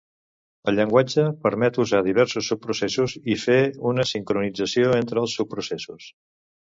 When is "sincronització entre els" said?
4.13-5.37